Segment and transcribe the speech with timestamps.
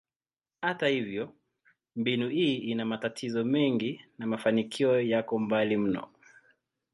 [0.61, 1.33] Hata hivyo,
[1.95, 6.09] mbinu hii ina matatizo mengi na mafanikio yako mbali mno.